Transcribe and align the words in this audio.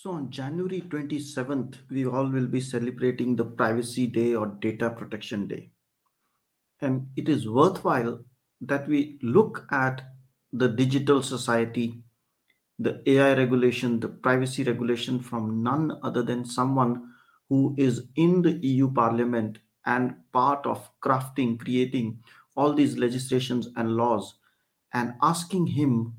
So 0.00 0.12
on 0.12 0.30
January 0.30 0.80
27th, 0.82 1.78
we 1.90 2.06
all 2.06 2.28
will 2.28 2.46
be 2.46 2.60
celebrating 2.60 3.34
the 3.34 3.44
Privacy 3.44 4.06
Day 4.06 4.32
or 4.36 4.46
Data 4.46 4.90
Protection 4.90 5.48
Day. 5.48 5.72
And 6.80 7.08
it 7.16 7.28
is 7.28 7.48
worthwhile 7.48 8.24
that 8.60 8.86
we 8.86 9.18
look 9.22 9.66
at 9.72 10.02
the 10.52 10.68
digital 10.68 11.20
society, 11.20 12.00
the 12.78 13.02
AI 13.10 13.34
regulation, 13.34 13.98
the 13.98 14.06
privacy 14.06 14.62
regulation 14.62 15.18
from 15.18 15.64
none 15.64 15.98
other 16.04 16.22
than 16.22 16.44
someone 16.44 17.12
who 17.48 17.74
is 17.76 18.06
in 18.14 18.42
the 18.42 18.56
EU 18.64 18.92
Parliament 18.92 19.58
and 19.84 20.14
part 20.32 20.64
of 20.64 20.88
crafting, 21.00 21.58
creating 21.58 22.22
all 22.54 22.72
these 22.72 22.98
legislations 22.98 23.66
and 23.74 23.96
laws, 23.96 24.38
and 24.94 25.14
asking 25.22 25.66
him 25.66 26.14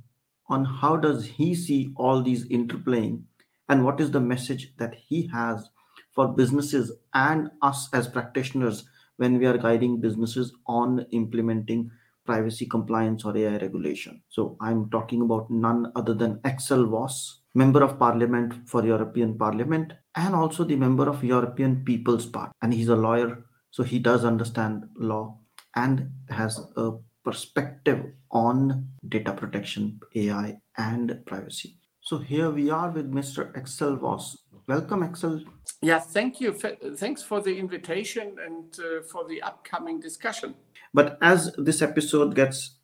on 0.49 0.65
how 0.65 0.97
does 0.97 1.25
he 1.25 1.55
see 1.55 1.93
all 1.95 2.21
these 2.21 2.45
interplaying 2.49 3.23
and 3.69 3.85
what 3.85 4.01
is 4.01 4.11
the 4.11 4.19
message 4.19 4.73
that 4.77 4.95
he 4.95 5.27
has 5.27 5.69
for 6.13 6.27
businesses 6.27 6.91
and 7.13 7.49
us 7.61 7.87
as 7.93 8.07
practitioners 8.07 8.85
when 9.17 9.37
we 9.37 9.45
are 9.45 9.57
guiding 9.57 10.01
businesses 10.01 10.53
on 10.67 11.05
implementing 11.11 11.89
privacy 12.25 12.65
compliance 12.65 13.25
or 13.25 13.35
AI 13.35 13.57
regulation. 13.57 14.21
So 14.29 14.55
I'm 14.61 14.89
talking 14.89 15.21
about 15.21 15.49
none 15.49 15.91
other 15.95 16.13
than 16.13 16.39
Axel 16.43 16.87
Voss, 16.87 17.41
Member 17.55 17.83
of 17.83 17.97
Parliament 17.97 18.53
for 18.69 18.85
European 18.85 19.37
Parliament, 19.37 19.93
and 20.15 20.35
also 20.35 20.63
the 20.63 20.75
member 20.75 21.09
of 21.09 21.23
European 21.23 21.83
People's 21.83 22.27
Party. 22.27 22.51
And 22.61 22.73
he's 22.73 22.89
a 22.89 22.95
lawyer, 22.95 23.45
so 23.71 23.83
he 23.83 23.97
does 23.97 24.25
understand 24.25 24.83
law 24.95 25.39
and 25.75 26.11
has 26.29 26.59
a 26.77 26.91
perspective 27.23 28.05
on 28.31 28.89
data 29.07 29.33
protection, 29.33 29.99
AI, 30.15 30.57
and 30.77 31.19
privacy. 31.25 31.78
So 32.09 32.17
here 32.17 32.49
we 32.49 32.71
are 32.71 32.89
with 32.89 33.13
Mr. 33.13 33.55
Axel 33.55 33.95
Voss. 33.95 34.35
Welcome, 34.65 35.03
Axel. 35.03 35.43
Yeah, 35.83 35.99
thank 35.99 36.41
you. 36.41 36.53
Thanks 36.53 37.21
for 37.21 37.39
the 37.39 37.55
invitation 37.55 38.35
and 38.43 38.65
uh, 38.79 39.03
for 39.03 39.27
the 39.27 39.39
upcoming 39.43 39.99
discussion. 39.99 40.55
But 40.91 41.19
as 41.21 41.53
this 41.59 41.83
episode 41.83 42.33
gets 42.33 42.77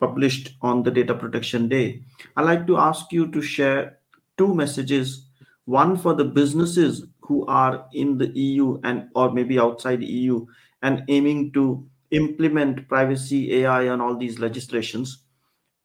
published 0.00 0.56
on 0.62 0.82
the 0.84 0.90
Data 0.90 1.14
Protection 1.14 1.68
Day, 1.68 2.00
I'd 2.34 2.46
like 2.46 2.66
to 2.66 2.78
ask 2.78 3.12
you 3.12 3.30
to 3.32 3.42
share 3.42 3.98
two 4.38 4.54
messages 4.54 5.26
one 5.66 5.94
for 5.94 6.14
the 6.14 6.24
businesses 6.24 7.04
who 7.20 7.44
are 7.48 7.84
in 7.92 8.16
the 8.16 8.30
EU 8.34 8.80
and 8.84 9.10
or 9.14 9.32
maybe 9.32 9.58
outside 9.58 10.00
the 10.00 10.06
EU 10.06 10.46
and 10.80 11.02
aiming 11.08 11.52
to 11.52 11.86
implement 12.10 12.88
privacy 12.88 13.52
AI 13.56 13.82
and 13.82 14.00
all 14.00 14.16
these 14.16 14.38
legislations 14.38 15.24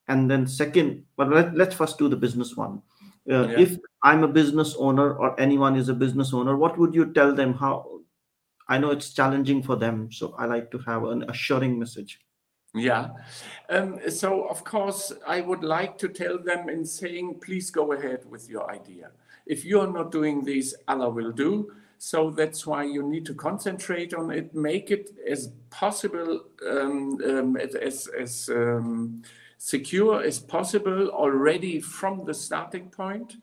and 0.07 0.29
then 0.29 0.47
second 0.47 1.03
but 1.15 1.29
let, 1.29 1.55
let's 1.55 1.75
first 1.75 1.97
do 1.97 2.07
the 2.09 2.15
business 2.15 2.55
one. 2.55 2.81
Uh, 3.29 3.47
yeah. 3.49 3.59
if 3.59 3.77
i'm 4.03 4.23
a 4.23 4.27
business 4.27 4.73
owner 4.77 5.15
or 5.15 5.37
anyone 5.39 5.75
is 5.75 5.89
a 5.89 5.93
business 5.93 6.33
owner 6.33 6.55
what 6.55 6.77
would 6.77 6.93
you 6.95 7.11
tell 7.13 7.33
them? 7.33 7.53
How 7.53 7.99
i 8.67 8.77
know 8.77 8.91
it's 8.91 9.13
challenging 9.13 9.61
for 9.61 9.75
them 9.75 10.11
so 10.11 10.33
i 10.37 10.45
like 10.45 10.71
to 10.71 10.77
have 10.79 11.03
an 11.03 11.29
assuring 11.29 11.79
message. 11.79 12.19
Yeah. 12.75 13.09
Um, 13.69 13.99
so 14.09 14.47
of 14.47 14.63
course 14.63 15.11
i 15.25 15.41
would 15.41 15.63
like 15.63 15.97
to 15.99 16.07
tell 16.07 16.37
them 16.37 16.69
in 16.69 16.85
saying 16.85 17.39
please 17.41 17.71
go 17.71 17.93
ahead 17.93 18.23
with 18.29 18.49
your 18.49 18.69
idea. 18.71 19.11
If 19.45 19.65
you're 19.65 19.91
not 19.91 20.11
doing 20.11 20.43
this 20.43 20.75
allah 20.87 21.09
will 21.09 21.31
do. 21.31 21.71
So 21.99 22.29
that's 22.29 22.67
why 22.67 22.83
you 22.83 23.03
need 23.03 23.25
to 23.25 23.33
concentrate 23.33 24.13
on 24.13 24.31
it. 24.31 24.53
Make 24.53 24.91
it 24.91 25.09
as 25.27 25.51
possible 25.69 26.43
um, 26.69 27.19
um, 27.25 27.57
as, 27.57 28.07
as 28.07 28.49
um, 28.49 29.23
secure 29.57 30.21
as 30.21 30.39
possible 30.39 31.09
already 31.09 31.79
from 31.79 32.25
the 32.25 32.33
starting 32.33 32.89
point. 32.89 33.37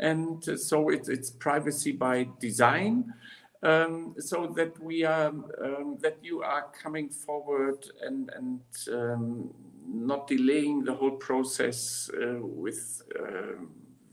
And 0.00 0.42
so 0.58 0.90
it, 0.90 1.08
it's 1.08 1.30
privacy 1.30 1.92
by 1.92 2.28
design. 2.40 3.14
Um, 3.60 4.14
so 4.20 4.46
that 4.54 4.78
we 4.80 5.04
are 5.04 5.30
um, 5.30 5.98
that 6.00 6.18
you 6.22 6.42
are 6.42 6.66
coming 6.80 7.08
forward 7.08 7.84
and 8.00 8.30
and 8.36 8.60
um, 8.92 9.52
not 9.84 10.28
delaying 10.28 10.84
the 10.84 10.94
whole 10.94 11.16
process 11.16 12.08
uh, 12.14 12.36
with 12.40 13.02
uh, 13.18 13.56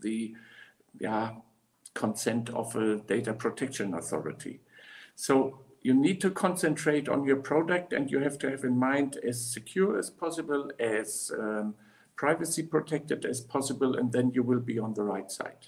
the 0.00 0.34
yeah 0.98 1.30
consent 1.94 2.50
of 2.50 2.74
a 2.74 2.96
data 2.96 3.32
protection 3.32 3.94
authority. 3.94 4.60
So 5.14 5.60
you 5.86 5.94
need 5.94 6.20
to 6.20 6.32
concentrate 6.32 7.08
on 7.08 7.22
your 7.22 7.36
product 7.36 7.92
and 7.92 8.10
you 8.10 8.18
have 8.18 8.36
to 8.36 8.50
have 8.50 8.64
in 8.64 8.76
mind 8.76 9.18
as 9.22 9.38
secure 9.40 9.96
as 9.96 10.10
possible, 10.10 10.68
as 10.80 11.30
um, 11.38 11.76
privacy 12.16 12.64
protected 12.64 13.24
as 13.24 13.40
possible, 13.40 13.96
and 13.96 14.10
then 14.10 14.32
you 14.34 14.42
will 14.42 14.58
be 14.58 14.80
on 14.80 14.94
the 14.94 15.04
right 15.04 15.30
side. 15.30 15.62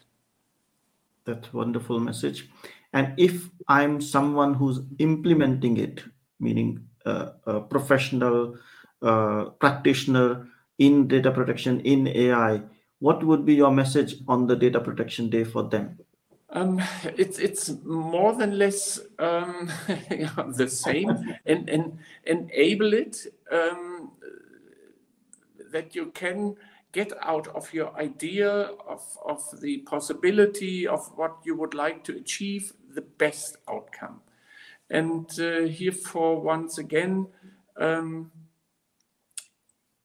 That's 1.25 1.53
wonderful 1.53 2.01
message. 2.01 2.49
And 2.93 3.15
if 3.17 3.49
I'm 3.69 4.01
someone 4.01 4.55
who's 4.55 4.81
implementing 4.99 5.77
it, 5.77 6.03
meaning 6.41 6.89
uh, 7.07 7.31
a 7.47 7.61
professional 7.61 8.57
uh, 9.01 9.45
practitioner 9.61 10.49
in 10.79 11.07
data 11.07 11.31
protection 11.31 11.79
in 11.83 12.09
AI, 12.09 12.63
what 12.99 13.23
would 13.23 13.47
be 13.47 13.55
your 13.55 13.71
message 13.71 14.17
on 14.27 14.49
the 14.49 14.57
data 14.57 14.81
protection 14.81 15.31
day 15.31 15.45
for 15.45 15.63
them? 15.63 16.01
Um, 16.51 16.83
it's 17.05 17.39
it's 17.39 17.69
more 17.85 18.33
than 18.35 18.57
less 18.57 18.99
um, 19.19 19.71
the 20.57 20.69
same, 20.69 21.11
and, 21.45 21.69
and 21.69 21.99
enable 22.25 22.95
it 22.95 23.27
um, 23.53 24.13
that 25.71 25.95
you 25.95 26.07
can 26.07 26.57
get 26.93 27.13
out 27.23 27.49
of 27.49 27.73
your 27.75 27.95
idea 27.97 28.49
of, 28.49 29.19
of 29.25 29.61
the 29.61 29.79
possibility 29.79 30.87
of 30.87 31.07
what 31.17 31.37
you 31.45 31.55
would 31.55 31.75
like 31.75 32.03
to 32.05 32.17
achieve 32.17 32.73
the 32.95 33.03
best 33.03 33.57
outcome. 33.69 34.23
And 34.89 35.29
uh, 35.39 35.61
here 35.67 35.93
for 35.93 36.41
once 36.41 36.79
again, 36.79 37.27
um, 37.77 38.33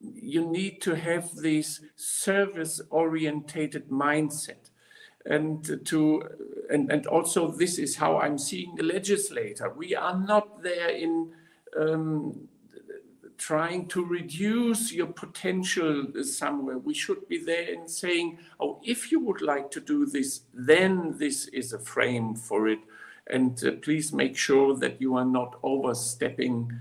you 0.01 0.45
need 0.45 0.81
to 0.81 0.95
have 0.95 1.33
this 1.35 1.79
service 1.95 2.81
orientated 2.89 3.89
mindset 3.89 4.69
and 5.25 5.85
to 5.85 6.23
and, 6.69 6.91
and 6.91 7.06
also 7.07 7.51
this 7.51 7.78
is 7.78 7.95
how 7.95 8.17
I'm 8.19 8.38
seeing 8.38 8.75
the 8.75 8.84
legislator. 8.84 9.69
We 9.69 9.95
are 9.95 10.17
not 10.17 10.63
there 10.63 10.89
in 10.89 11.31
um, 11.78 12.47
trying 13.38 13.88
to 13.88 14.06
reduce 14.06 14.91
your 14.91 15.07
potential 15.07 16.07
somewhere. 16.23 16.78
We 16.78 16.94
should 16.94 17.28
be 17.28 17.44
there 17.44 17.73
in 17.73 17.88
saying, 17.88 18.39
oh, 18.59 18.79
if 18.83 19.12
you 19.12 19.19
would 19.19 19.41
like 19.41 19.72
to 19.72 19.81
do 19.81 20.06
this, 20.06 20.41
then 20.53 21.17
this 21.17 21.47
is 21.47 21.73
a 21.73 21.79
frame 21.79 22.35
for 22.35 22.67
it. 22.67 22.79
And 23.28 23.62
uh, 23.63 23.72
please 23.81 24.13
make 24.13 24.38
sure 24.38 24.75
that 24.78 25.01
you 25.01 25.16
are 25.16 25.25
not 25.25 25.59
overstepping 25.63 26.72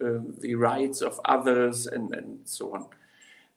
uh, 0.00 0.18
the 0.40 0.54
rights 0.54 1.00
of 1.00 1.20
others 1.24 1.86
and, 1.86 2.14
and 2.14 2.40
so 2.44 2.74
on 2.74 2.86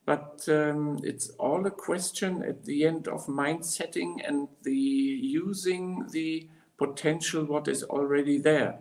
but 0.06 0.48
um, 0.48 1.00
it's 1.02 1.30
all 1.30 1.66
a 1.66 1.70
question 1.70 2.42
at 2.44 2.64
the 2.64 2.86
end 2.86 3.08
of 3.08 3.28
mind 3.28 3.66
setting 3.66 4.22
and 4.24 4.48
the 4.62 4.72
using 4.72 6.06
the 6.12 6.48
potential 6.78 7.44
what 7.44 7.66
is 7.68 7.82
already 7.82 8.38
there. 8.38 8.78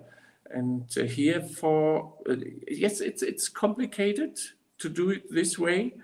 And 0.51 0.85
uh, 0.95 1.03
here 1.03 1.41
for 1.41 2.13
uh, 2.29 2.35
yes 2.69 3.01
it's 3.01 3.23
it's 3.23 3.49
complicated 3.49 4.37
to 4.77 4.87
do 4.87 5.09
it 5.09 5.23
this 5.31 5.57
way 5.57 5.95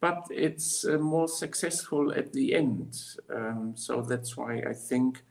but 0.00 0.26
it's 0.30 0.84
uh, 0.84 0.98
more 0.98 1.28
successful 1.28 2.12
at 2.12 2.32
the 2.32 2.54
end. 2.54 3.00
Um, 3.30 3.72
so 3.76 4.02
that's 4.02 4.36
why 4.36 4.62
i 4.68 4.74
think 4.74 5.22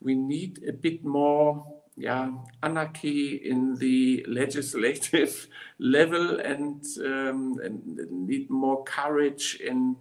we 0.00 0.14
need 0.14 0.62
a 0.68 0.72
bit 0.72 1.04
more 1.04 1.79
yeah, 2.00 2.32
anarchy 2.62 3.36
in 3.36 3.76
the 3.76 4.24
legislative 4.26 5.46
level 5.78 6.40
and, 6.40 6.82
um, 7.04 7.60
and 7.62 8.26
need 8.26 8.48
more 8.48 8.82
courage 8.84 9.58
in, 9.60 9.96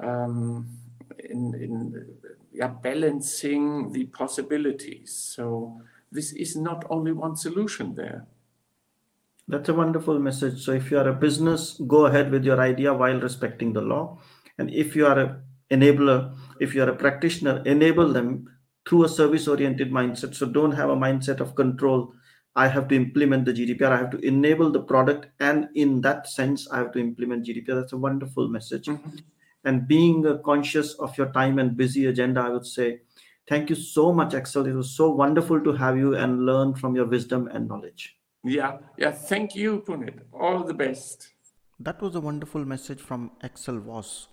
um, 0.00 0.66
in, 1.18 1.54
in 1.54 2.16
yeah, 2.50 2.68
balancing 2.68 3.92
the 3.92 4.04
possibilities. 4.06 5.12
So 5.12 5.82
this 6.10 6.32
is 6.32 6.56
not 6.56 6.86
only 6.88 7.12
one 7.12 7.36
solution 7.36 7.94
there. 7.94 8.26
That's 9.46 9.68
a 9.68 9.74
wonderful 9.74 10.18
message. 10.18 10.64
So 10.64 10.72
if 10.72 10.90
you 10.90 10.98
are 10.98 11.08
a 11.08 11.14
business, 11.14 11.78
go 11.86 12.06
ahead 12.06 12.30
with 12.30 12.44
your 12.44 12.60
idea 12.60 12.94
while 12.94 13.20
respecting 13.20 13.74
the 13.74 13.82
law. 13.82 14.18
And 14.56 14.70
if 14.70 14.96
you 14.96 15.06
are 15.06 15.18
an 15.18 15.42
enabler, 15.70 16.34
if 16.58 16.74
you 16.74 16.82
are 16.82 16.88
a 16.88 16.96
practitioner, 16.96 17.62
enable 17.66 18.12
them 18.12 18.57
through 18.88 19.04
a 19.04 19.08
service 19.08 19.46
oriented 19.46 19.90
mindset. 19.92 20.34
So 20.34 20.46
don't 20.46 20.72
have 20.72 20.88
a 20.88 20.96
mindset 20.96 21.40
of 21.40 21.54
control. 21.54 22.14
I 22.56 22.68
have 22.68 22.88
to 22.88 22.96
implement 22.96 23.44
the 23.44 23.52
GDPR. 23.52 23.92
I 23.92 23.98
have 23.98 24.10
to 24.10 24.18
enable 24.18 24.70
the 24.70 24.80
product. 24.80 25.26
And 25.40 25.68
in 25.74 26.00
that 26.00 26.28
sense, 26.28 26.66
I 26.70 26.78
have 26.78 26.92
to 26.92 26.98
implement 26.98 27.46
GDPR. 27.46 27.80
That's 27.80 27.92
a 27.92 27.98
wonderful 27.98 28.48
message. 28.48 28.86
Mm-hmm. 28.86 29.16
And 29.64 29.86
being 29.86 30.26
uh, 30.26 30.38
conscious 30.38 30.94
of 30.94 31.16
your 31.18 31.30
time 31.32 31.58
and 31.58 31.76
busy 31.76 32.06
agenda, 32.06 32.40
I 32.40 32.48
would 32.48 32.66
say, 32.66 33.00
thank 33.46 33.68
you 33.68 33.76
so 33.76 34.12
much, 34.12 34.32
Axel. 34.32 34.66
It 34.66 34.72
was 34.72 34.90
so 34.90 35.10
wonderful 35.10 35.60
to 35.60 35.72
have 35.72 35.98
you 35.98 36.16
and 36.16 36.46
learn 36.46 36.74
from 36.74 36.96
your 36.96 37.06
wisdom 37.06 37.48
and 37.48 37.68
knowledge. 37.68 38.16
Yeah, 38.42 38.78
yeah. 38.96 39.10
Thank 39.10 39.54
you, 39.54 39.82
Punit. 39.86 40.20
All 40.32 40.64
the 40.64 40.74
best. 40.74 41.28
That 41.78 42.00
was 42.00 42.14
a 42.14 42.20
wonderful 42.20 42.64
message 42.64 43.00
from 43.00 43.32
Axel 43.42 43.78
Voss. 43.80 44.28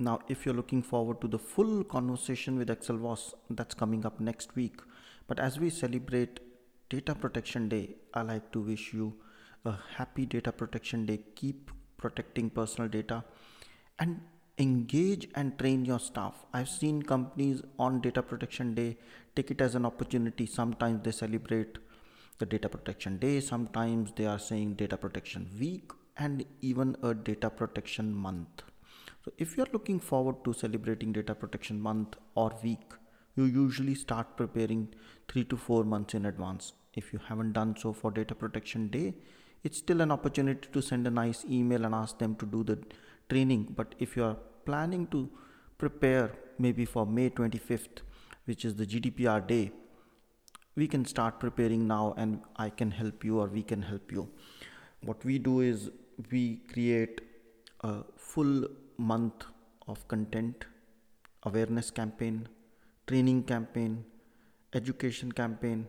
Now, 0.00 0.20
if 0.28 0.46
you're 0.46 0.54
looking 0.54 0.80
forward 0.80 1.20
to 1.22 1.26
the 1.26 1.40
full 1.40 1.82
conversation 1.82 2.56
with 2.56 2.70
Axel 2.70 2.98
Voss, 2.98 3.34
that's 3.50 3.74
coming 3.74 4.06
up 4.06 4.20
next 4.20 4.54
week. 4.54 4.80
But 5.26 5.40
as 5.40 5.58
we 5.58 5.70
celebrate 5.70 6.38
Data 6.88 7.16
Protection 7.16 7.68
Day, 7.68 7.96
I 8.14 8.22
like 8.22 8.52
to 8.52 8.60
wish 8.60 8.92
you 8.92 9.14
a 9.64 9.74
happy 9.96 10.24
Data 10.24 10.52
Protection 10.52 11.04
Day. 11.04 11.18
Keep 11.34 11.72
protecting 11.96 12.48
personal 12.48 12.88
data 12.88 13.24
and 13.98 14.20
engage 14.56 15.26
and 15.34 15.58
train 15.58 15.84
your 15.84 15.98
staff. 15.98 16.46
I've 16.54 16.68
seen 16.68 17.02
companies 17.02 17.62
on 17.76 18.00
Data 18.00 18.22
Protection 18.22 18.76
Day 18.76 18.98
take 19.34 19.50
it 19.50 19.60
as 19.60 19.74
an 19.74 19.84
opportunity. 19.84 20.46
Sometimes 20.46 21.02
they 21.02 21.10
celebrate 21.10 21.76
the 22.38 22.46
Data 22.46 22.68
Protection 22.68 23.18
Day, 23.18 23.40
sometimes 23.40 24.12
they 24.14 24.26
are 24.26 24.38
saying 24.38 24.74
Data 24.74 24.96
Protection 24.96 25.50
Week, 25.58 25.90
and 26.16 26.44
even 26.60 26.96
a 27.02 27.14
Data 27.14 27.50
Protection 27.50 28.14
Month. 28.14 28.62
So, 29.24 29.32
if 29.36 29.56
you're 29.56 29.72
looking 29.72 29.98
forward 29.98 30.44
to 30.44 30.52
celebrating 30.52 31.12
Data 31.12 31.34
Protection 31.34 31.80
Month 31.80 32.16
or 32.34 32.52
Week, 32.62 32.92
you 33.36 33.44
usually 33.44 33.94
start 33.94 34.36
preparing 34.36 34.88
three 35.28 35.44
to 35.44 35.56
four 35.56 35.84
months 35.84 36.14
in 36.14 36.26
advance. 36.26 36.72
If 36.94 37.12
you 37.12 37.20
haven't 37.28 37.52
done 37.52 37.76
so 37.76 37.92
for 37.92 38.10
Data 38.10 38.34
Protection 38.34 38.88
Day, 38.88 39.14
it's 39.64 39.78
still 39.78 40.00
an 40.00 40.10
opportunity 40.10 40.68
to 40.72 40.80
send 40.80 41.06
a 41.06 41.10
nice 41.10 41.44
email 41.44 41.84
and 41.84 41.94
ask 41.94 42.18
them 42.18 42.36
to 42.36 42.46
do 42.46 42.62
the 42.64 42.78
training. 43.28 43.74
But 43.76 43.94
if 43.98 44.16
you 44.16 44.24
are 44.24 44.36
planning 44.64 45.06
to 45.08 45.28
prepare 45.78 46.32
maybe 46.58 46.84
for 46.84 47.06
May 47.06 47.30
25th, 47.30 48.02
which 48.44 48.64
is 48.64 48.76
the 48.76 48.86
GDPR 48.86 49.46
day, 49.46 49.72
we 50.74 50.86
can 50.86 51.04
start 51.04 51.40
preparing 51.40 51.86
now 51.86 52.14
and 52.16 52.40
I 52.56 52.70
can 52.70 52.90
help 52.92 53.24
you 53.24 53.40
or 53.40 53.46
we 53.46 53.62
can 53.62 53.82
help 53.82 54.12
you. 54.12 54.28
What 55.02 55.24
we 55.24 55.38
do 55.38 55.60
is 55.60 55.90
we 56.30 56.62
create 56.72 57.20
a 57.80 58.04
full 58.16 58.66
month 58.98 59.46
of 59.86 60.06
content, 60.08 60.64
awareness 61.44 61.90
campaign, 61.90 62.48
training 63.06 63.44
campaign, 63.44 64.04
education 64.74 65.32
campaign. 65.32 65.88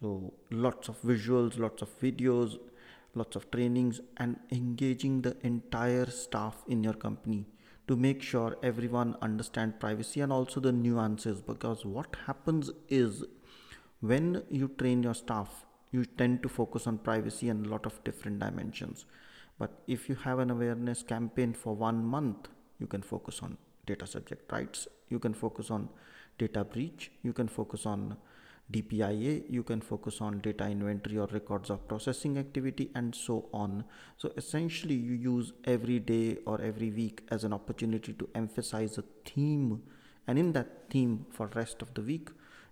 So, 0.00 0.32
lots 0.50 0.88
of 0.88 1.00
visuals, 1.02 1.58
lots 1.58 1.82
of 1.82 2.00
videos, 2.00 2.58
lots 3.14 3.36
of 3.36 3.50
trainings, 3.50 4.00
and 4.16 4.38
engaging 4.50 5.22
the 5.22 5.36
entire 5.42 6.06
staff 6.06 6.62
in 6.68 6.82
your 6.82 6.94
company 6.94 7.46
to 7.90 7.96
make 7.96 8.22
sure 8.22 8.56
everyone 8.62 9.16
understand 9.20 9.80
privacy 9.80 10.20
and 10.20 10.32
also 10.32 10.60
the 10.60 10.70
nuances 10.70 11.40
because 11.42 11.84
what 11.84 12.16
happens 12.26 12.70
is 12.88 13.24
when 14.00 14.44
you 14.48 14.68
train 14.78 15.02
your 15.02 15.14
staff 15.14 15.66
you 15.90 16.04
tend 16.04 16.40
to 16.40 16.48
focus 16.48 16.86
on 16.86 16.98
privacy 16.98 17.48
and 17.48 17.66
a 17.66 17.68
lot 17.68 17.84
of 17.84 18.02
different 18.04 18.38
dimensions 18.38 19.06
but 19.60 19.82
if 19.96 20.08
you 20.08 20.16
have 20.24 20.42
an 20.44 20.50
awareness 20.56 21.02
campaign 21.14 21.54
for 21.62 21.76
one 21.84 22.04
month 22.16 22.48
you 22.78 22.88
can 22.94 23.02
focus 23.12 23.40
on 23.46 23.56
data 23.92 24.06
subject 24.14 24.50
rights 24.56 24.88
you 25.08 25.20
can 25.26 25.34
focus 25.44 25.70
on 25.70 25.88
data 26.38 26.64
breach 26.74 27.10
you 27.22 27.32
can 27.40 27.48
focus 27.58 27.86
on 27.94 28.16
DPIA, 28.72 29.44
you 29.50 29.64
can 29.64 29.80
focus 29.80 30.20
on 30.20 30.38
data 30.40 30.64
inventory 30.64 31.18
or 31.18 31.26
records 31.32 31.70
of 31.70 31.88
processing 31.88 32.38
activity 32.38 32.90
and 32.94 33.14
so 33.14 33.48
on. 33.52 33.84
So 34.16 34.32
essentially 34.36 34.94
you 34.94 35.14
use 35.14 35.52
every 35.64 35.98
day 35.98 36.38
or 36.46 36.60
every 36.60 36.90
week 36.90 37.22
as 37.30 37.42
an 37.42 37.52
opportunity 37.52 38.12
to 38.12 38.28
emphasize 38.34 38.96
a 38.96 39.04
theme 39.24 39.82
and 40.26 40.38
in 40.38 40.52
that 40.52 40.88
theme 40.88 41.26
for 41.30 41.48
rest 41.54 41.82
of 41.82 41.92
the 41.94 42.02
week 42.02 42.30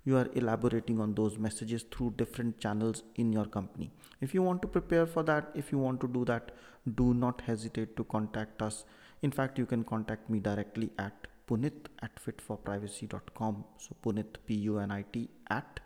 you 0.08 0.16
are 0.20 0.28
elaborating 0.40 1.00
on 1.05 1.14
those 1.14 1.38
messages 1.46 1.84
through 1.94 2.10
different 2.16 2.58
channels 2.58 3.02
in 3.16 3.32
your 3.32 3.46
company. 3.56 3.90
If 4.20 4.34
you 4.34 4.43
want 4.43 4.62
to 4.62 4.69
prepare 4.69 5.06
for 5.06 5.22
that, 5.25 5.50
if 5.55 5.72
you 5.72 5.78
want 5.78 6.00
to 6.02 6.08
do 6.08 6.25
that, 6.26 6.52
do 7.00 7.14
not 7.14 7.43
hesitate 7.43 7.96
to 7.96 8.05
contact 8.05 8.62
us. 8.62 8.84
In 9.22 9.31
fact, 9.31 9.58
you 9.58 9.66
can 9.66 9.84
contact 9.84 10.31
me 10.31 10.38
directly 10.38 10.90
at 10.99 11.26
punit 11.49 11.90
at 12.02 12.22
fitforprivacy.com. 12.25 13.64
So 13.78 13.96
punit, 14.05 14.40
P-U-N-I-T 14.46 15.28
at 15.50 15.81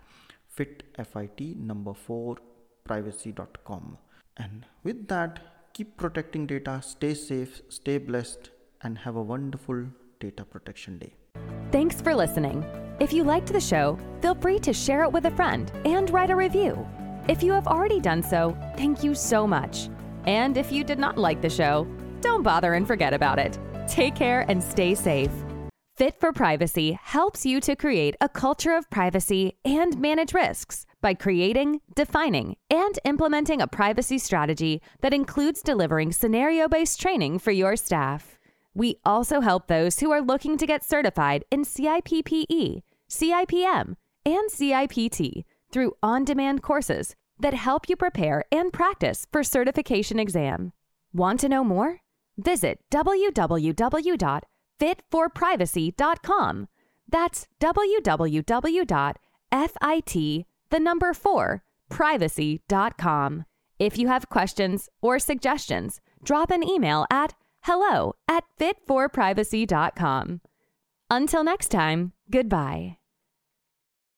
fit 0.46 0.82
fit 0.98 1.56
number 1.56 1.94
4 1.94 2.36
privacy.com 2.84 3.96
and 4.36 4.66
with 4.82 5.08
that 5.08 5.38
keep 5.72 5.96
protecting 5.96 6.46
data 6.46 6.80
stay 6.82 7.14
safe 7.14 7.62
stay 7.68 7.96
blessed 7.96 8.50
and 8.82 8.98
have 8.98 9.16
a 9.16 9.22
wonderful 9.22 9.84
data 10.20 10.44
protection 10.44 10.98
day 10.98 11.14
thanks 11.70 12.00
for 12.02 12.14
listening 12.14 12.64
if 13.00 13.12
you 13.12 13.24
liked 13.24 13.52
the 13.52 13.60
show 13.60 13.98
feel 14.22 14.34
free 14.36 14.58
to 14.60 14.72
share 14.72 15.02
it 15.02 15.12
with 15.12 15.26
a 15.26 15.30
friend 15.32 15.70
and 15.84 16.08
write 16.10 16.30
a 16.30 16.36
review. 16.36 16.86
If 17.28 17.42
you 17.42 17.52
have 17.52 17.66
already 17.66 18.00
done 18.00 18.22
so 18.22 18.56
thank 18.76 19.04
you 19.04 19.14
so 19.14 19.46
much. 19.46 19.90
And 20.24 20.56
if 20.56 20.72
you 20.72 20.84
did 20.84 20.98
not 20.98 21.18
like 21.18 21.42
the 21.42 21.50
show 21.50 21.86
don't 22.22 22.44
bother 22.44 22.74
and 22.74 22.86
forget 22.86 23.12
about 23.12 23.38
it. 23.38 23.58
Take 23.88 24.14
care 24.14 24.46
and 24.48 24.62
stay 24.62 24.94
safe. 24.94 25.32
Fit 25.96 26.18
for 26.18 26.32
Privacy 26.32 26.98
helps 27.02 27.44
you 27.44 27.60
to 27.60 27.76
create 27.76 28.16
a 28.20 28.28
culture 28.28 28.74
of 28.74 28.88
privacy 28.88 29.58
and 29.64 29.98
manage 29.98 30.32
risks 30.32 30.86
by 31.02 31.14
creating, 31.14 31.80
defining, 31.94 32.56
and 32.70 32.98
implementing 33.04 33.60
a 33.60 33.66
privacy 33.66 34.18
strategy 34.18 34.80
that 35.00 35.12
includes 35.12 35.62
delivering 35.62 36.12
scenario 36.12 36.68
based 36.68 37.00
training 37.00 37.40
for 37.40 37.50
your 37.50 37.76
staff. 37.76 38.38
We 38.72 38.96
also 39.04 39.40
help 39.40 39.66
those 39.66 39.98
who 39.98 40.10
are 40.12 40.22
looking 40.22 40.56
to 40.58 40.66
get 40.66 40.84
certified 40.84 41.44
in 41.50 41.64
CIPP/E, 41.64 42.82
CIPM, 43.10 43.96
and 44.24 44.50
CIPT 44.50 45.44
through 45.72 45.92
on 46.02 46.24
demand 46.24 46.62
courses 46.62 47.14
that 47.38 47.54
help 47.54 47.88
you 47.88 47.96
prepare 47.96 48.44
and 48.52 48.72
practice 48.72 49.26
for 49.32 49.42
certification 49.42 50.18
exam. 50.18 50.72
Want 51.12 51.40
to 51.40 51.48
know 51.48 51.64
more? 51.64 52.00
Visit 52.36 52.80
www 52.90 54.42
fitforprivacy.com. 54.82 56.68
That's 57.08 57.46
www.fit 57.60 58.86
the 60.70 60.80
number 60.80 61.14
4 61.14 61.62
privacy.com. 61.90 63.44
If 63.78 63.98
you 63.98 64.08
have 64.08 64.28
questions 64.30 64.88
or 65.02 65.18
suggestions, 65.18 66.00
drop 66.24 66.50
an 66.50 66.66
email 66.66 67.04
at 67.10 67.34
hello 67.62 68.14
at 68.26 68.44
fitforprivacy.com. 68.58 70.40
Until 71.10 71.44
next 71.44 71.68
time, 71.68 72.12
goodbye. 72.30 73.01